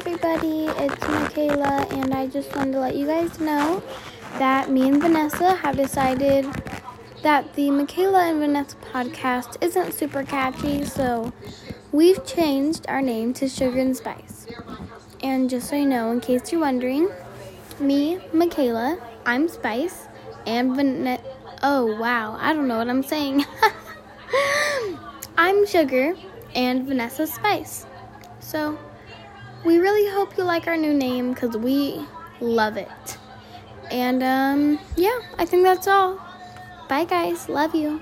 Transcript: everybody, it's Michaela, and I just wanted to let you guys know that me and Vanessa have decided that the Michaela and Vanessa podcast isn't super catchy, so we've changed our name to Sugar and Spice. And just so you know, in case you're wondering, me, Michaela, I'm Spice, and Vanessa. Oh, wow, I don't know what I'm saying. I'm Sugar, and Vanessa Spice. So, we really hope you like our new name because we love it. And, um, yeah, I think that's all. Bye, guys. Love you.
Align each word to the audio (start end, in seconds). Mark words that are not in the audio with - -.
everybody, 0.00 0.64
it's 0.78 1.08
Michaela, 1.08 1.86
and 1.90 2.14
I 2.14 2.26
just 2.26 2.56
wanted 2.56 2.72
to 2.72 2.80
let 2.80 2.96
you 2.96 3.04
guys 3.04 3.38
know 3.38 3.82
that 4.38 4.70
me 4.70 4.88
and 4.88 4.98
Vanessa 4.98 5.56
have 5.56 5.76
decided 5.76 6.46
that 7.22 7.52
the 7.52 7.70
Michaela 7.70 8.30
and 8.30 8.38
Vanessa 8.40 8.76
podcast 8.78 9.62
isn't 9.62 9.92
super 9.92 10.24
catchy, 10.24 10.86
so 10.86 11.34
we've 11.92 12.24
changed 12.24 12.86
our 12.88 13.02
name 13.02 13.34
to 13.34 13.46
Sugar 13.46 13.78
and 13.78 13.94
Spice. 13.94 14.46
And 15.22 15.50
just 15.50 15.68
so 15.68 15.76
you 15.76 15.84
know, 15.84 16.12
in 16.12 16.22
case 16.22 16.50
you're 16.50 16.62
wondering, 16.62 17.10
me, 17.78 18.20
Michaela, 18.32 18.98
I'm 19.26 19.48
Spice, 19.48 20.08
and 20.46 20.74
Vanessa. 20.74 21.22
Oh, 21.62 21.94
wow, 22.00 22.38
I 22.40 22.54
don't 22.54 22.68
know 22.68 22.78
what 22.78 22.88
I'm 22.88 23.02
saying. 23.02 23.44
I'm 25.36 25.66
Sugar, 25.66 26.14
and 26.54 26.86
Vanessa 26.86 27.26
Spice. 27.26 27.84
So, 28.38 28.78
we 29.64 29.78
really 29.78 30.10
hope 30.10 30.36
you 30.36 30.44
like 30.44 30.66
our 30.66 30.76
new 30.76 30.94
name 30.94 31.32
because 31.32 31.56
we 31.56 32.04
love 32.40 32.76
it. 32.76 33.18
And, 33.90 34.22
um, 34.22 34.78
yeah, 34.96 35.18
I 35.38 35.44
think 35.44 35.64
that's 35.64 35.86
all. 35.88 36.18
Bye, 36.88 37.04
guys. 37.04 37.48
Love 37.48 37.74
you. 37.74 38.00